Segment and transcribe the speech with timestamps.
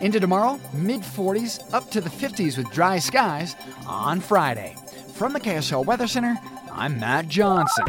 [0.00, 3.54] Into tomorrow, mid 40s up to the 50s with dry skies
[3.86, 4.74] on Friday.
[5.12, 6.38] From the KSL Weather Center,
[6.72, 7.84] I'm Matt Johnson.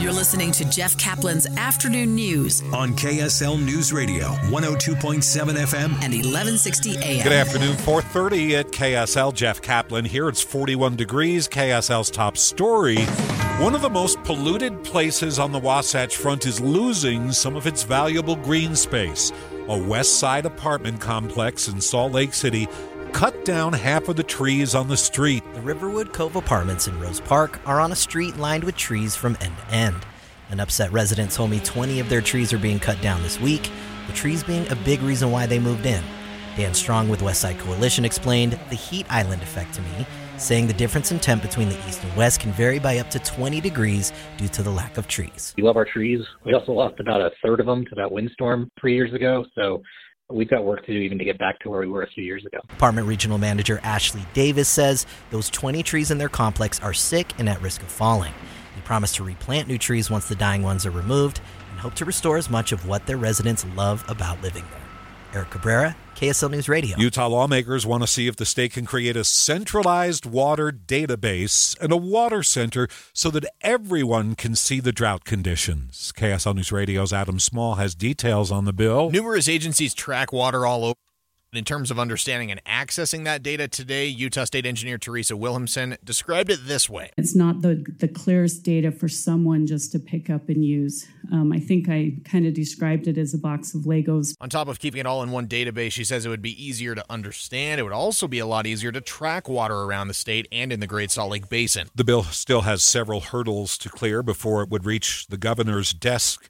[0.00, 5.22] You're listening to Jeff Kaplan's Afternoon News on KSL News Radio, 102.7
[5.58, 7.22] FM and 1160 AM.
[7.22, 9.34] Good afternoon, 4:30 at KSL.
[9.34, 10.30] Jeff Kaplan here.
[10.30, 11.46] It's 41 degrees.
[11.46, 13.04] KSL's top story.
[13.60, 17.82] One of the most polluted places on the Wasatch Front is losing some of its
[17.82, 19.30] valuable green space.
[19.68, 22.66] A West Side apartment complex in Salt Lake City
[23.12, 25.44] cut down half of the trees on the street.
[25.54, 29.36] The Riverwood Cove apartments in Rose Park are on a street lined with trees from
[29.40, 30.04] end to end.
[30.50, 33.70] An upset resident told me 20 of their trees are being cut down this week,
[34.08, 36.02] the trees being a big reason why they moved in.
[36.56, 41.12] Dan Strong with Westside Coalition explained the heat island effect to me, saying the difference
[41.12, 44.48] in temp between the east and west can vary by up to 20 degrees due
[44.48, 45.54] to the lack of trees.
[45.56, 46.20] We love our trees.
[46.44, 49.82] We also lost about a third of them to that windstorm three years ago, so
[50.30, 52.24] we've got work to do even to get back to where we were a few
[52.24, 52.58] years ago.
[52.70, 57.48] Apartment Regional Manager Ashley Davis says those 20 trees in their complex are sick and
[57.48, 58.32] at risk of falling.
[58.74, 62.04] He promised to replant new trees once the dying ones are removed and hope to
[62.04, 64.91] restore as much of what their residents love about living there.
[65.34, 66.96] Eric Cabrera, KSL News Radio.
[66.98, 71.90] Utah lawmakers want to see if the state can create a centralized water database and
[71.90, 76.12] a water center so that everyone can see the drought conditions.
[76.16, 79.10] KSL News Radio's Adam Small has details on the bill.
[79.10, 80.96] Numerous agencies track water all over
[81.52, 86.50] in terms of understanding and accessing that data today, Utah State Engineer Teresa Wilhelmsen described
[86.50, 90.48] it this way It's not the, the clearest data for someone just to pick up
[90.48, 91.06] and use.
[91.30, 94.34] Um, I think I kind of described it as a box of Legos.
[94.40, 96.94] On top of keeping it all in one database, she says it would be easier
[96.94, 97.80] to understand.
[97.80, 100.80] It would also be a lot easier to track water around the state and in
[100.80, 101.88] the Great Salt Lake Basin.
[101.94, 106.48] The bill still has several hurdles to clear before it would reach the governor's desk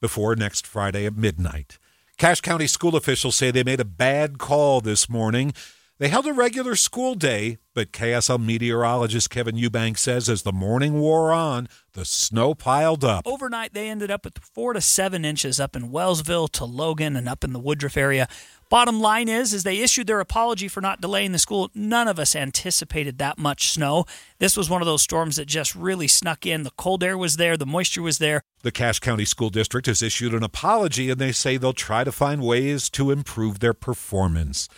[0.00, 1.78] before next Friday at midnight.
[2.18, 5.54] Cache County school officials say they made a bad call this morning.
[5.98, 10.94] They held a regular school day, but KSL meteorologist Kevin Eubank says as the morning
[11.00, 13.26] wore on, the snow piled up.
[13.26, 17.28] Overnight, they ended up with four to seven inches up in Wellsville to Logan and
[17.28, 18.28] up in the Woodruff area.
[18.70, 22.20] Bottom line is, as they issued their apology for not delaying the school, none of
[22.20, 24.04] us anticipated that much snow.
[24.38, 26.62] This was one of those storms that just really snuck in.
[26.62, 28.42] The cold air was there, the moisture was there.
[28.62, 32.12] The Cache County School District has issued an apology and they say they'll try to
[32.12, 34.68] find ways to improve their performance.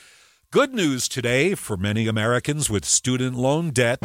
[0.53, 4.03] Good news today for many Americans with student loan debt.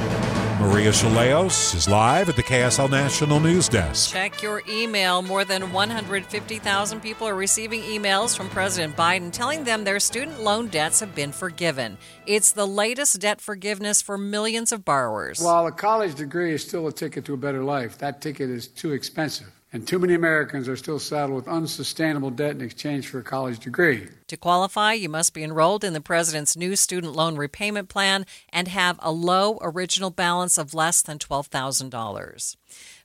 [0.59, 4.11] Maria Chaleos is live at the KSL National News Desk.
[4.11, 5.23] Check your email.
[5.23, 10.67] More than 150,000 people are receiving emails from President Biden telling them their student loan
[10.67, 11.97] debts have been forgiven.
[12.28, 15.41] It's the latest debt forgiveness for millions of borrowers.
[15.41, 18.67] While a college degree is still a ticket to a better life, that ticket is
[18.67, 19.55] too expensive.
[19.75, 23.59] And too many Americans are still saddled with unsustainable debt in exchange for a college
[23.59, 24.08] degree.
[24.28, 28.69] To qualify, you must be enrolled in the president's new student loan repayment plan and
[28.69, 32.56] have a low original balance of less than $12,000.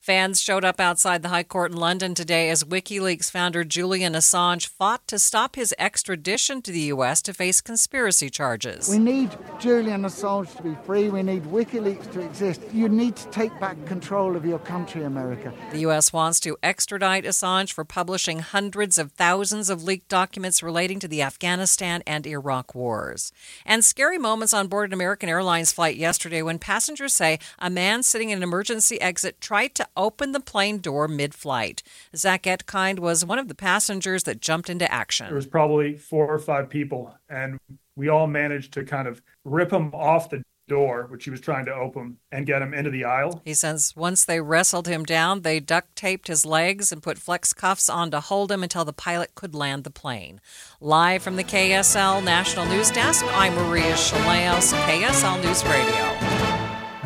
[0.00, 4.66] Fans showed up outside the High Court in London today as WikiLeaks founder Julian Assange
[4.66, 7.21] fought to stop his extradition to the U.S.
[7.21, 8.88] to face conspiracy charges.
[8.88, 11.11] We need Julian Assange to be free.
[11.11, 12.62] We need WikiLeaks to exist.
[12.72, 15.53] You need to take back control of your country, America.
[15.71, 16.15] The U.S.
[16.15, 21.21] wants to extradite Assange for publishing hundreds of thousands of leaked documents relating to the
[21.21, 23.32] Afghanistan and Iraq wars.
[23.67, 28.03] And scary moments on board an American Airlines flight yesterday when passengers say a man
[28.03, 31.82] sitting in an emergency exit tried to open the plane door mid flight.
[32.14, 35.26] Zach Etkind was one of the passengers that jumped into action.
[35.26, 37.58] There was probably four or five people, and
[37.96, 41.66] we all managed to kind of rip him off the door, which he was trying
[41.66, 43.42] to open, and get him into the aisle.
[43.44, 47.52] He says once they wrestled him down, they duct taped his legs and put flex
[47.52, 50.40] cuffs on to hold him until the pilot could land the plane.
[50.80, 56.29] Live from the KSL National News Desk, I'm Maria Shilaos, KSL News Radio.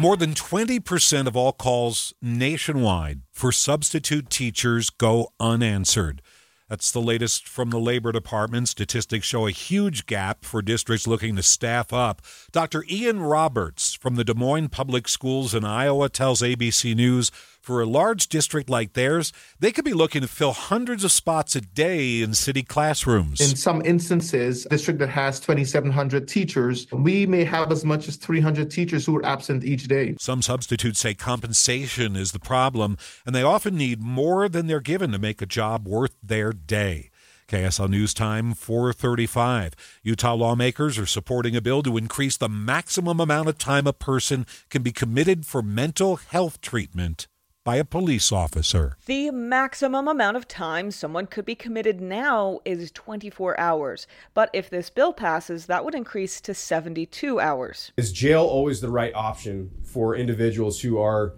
[0.05, 6.21] More than 20% of all calls nationwide for substitute teachers go unanswered.
[6.69, 8.69] That's the latest from the Labor Department.
[8.69, 12.21] Statistics show a huge gap for districts looking to staff up.
[12.53, 12.85] Dr.
[12.91, 17.31] Ian Roberts from the Des Moines Public Schools in Iowa tells ABC News
[17.65, 21.57] for a large district like theirs, they could be looking to fill hundreds of spots
[21.57, 23.41] a day in city classrooms.
[23.41, 28.17] In some instances, a district that has 2,700 teachers, we may have as much as
[28.17, 30.15] 300 teachers who are absent each day.
[30.19, 35.11] Some substitutes say compensation is the problem, and they often need more than they're given
[35.13, 37.09] to make a job worth their day.
[37.49, 39.73] KSL News Time 435.
[40.03, 44.45] Utah lawmakers are supporting a bill to increase the maximum amount of time a person
[44.69, 47.27] can be committed for mental health treatment
[47.65, 48.99] by a police officer.
[49.07, 54.07] The maximum amount of time someone could be committed now is 24 hours.
[54.35, 57.91] But if this bill passes, that would increase to 72 hours.
[57.97, 61.33] Is jail always the right option for individuals who are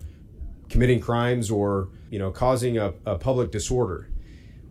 [0.69, 4.08] committing crimes or, you know, causing a, a public disorder?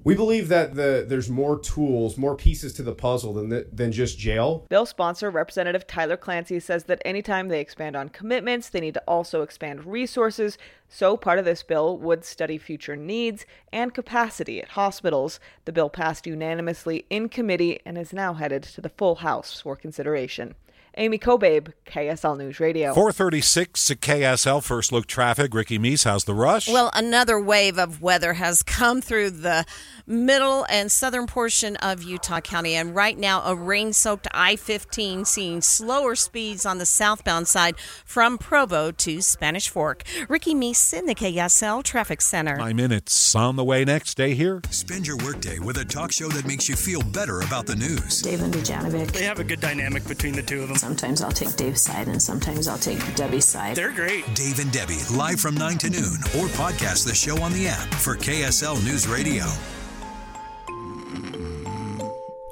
[0.05, 3.91] We believe that the there's more tools, more pieces to the puzzle than the, than
[3.91, 4.63] just jail.
[4.69, 9.03] Bill sponsor Representative Tyler Clancy says that anytime they expand on commitments, they need to
[9.07, 10.59] also expand resources.
[10.89, 15.39] So part of this bill would study future needs and capacity at hospitals.
[15.65, 19.75] The bill passed unanimously in committee and is now headed to the full House for
[19.75, 20.53] consideration.
[20.97, 22.93] Amy Kobabe, KSL News Radio.
[22.93, 24.63] 436 at KSL.
[24.63, 25.53] First look traffic.
[25.53, 26.69] Ricky Meese, how's the rush?
[26.69, 29.65] Well, another wave of weather has come through the
[30.07, 32.75] middle and southern portion of Utah County.
[32.75, 37.75] And right now, a rain soaked I 15 seeing slower speeds on the southbound side
[38.05, 40.03] from Provo to Spanish Fork.
[40.29, 42.55] Ricky Meese in the KSL Traffic Center.
[42.55, 44.15] Nine minutes on the way next.
[44.15, 44.61] day here.
[44.69, 48.21] Spend your workday with a talk show that makes you feel better about the news.
[48.21, 49.11] Dave and Dujanovic.
[49.11, 50.84] They have a good dynamic between the two of them.
[50.85, 53.75] Sometimes I'll take Dave's side and sometimes I'll take Debbie's side.
[53.75, 54.23] They're great.
[54.35, 57.91] Dave and Debbie, live from 9 to noon, or podcast the show on the app
[57.95, 59.45] for KSL News Radio.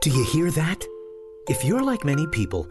[0.01, 0.83] Do you hear that?
[1.47, 2.67] If you're like many people,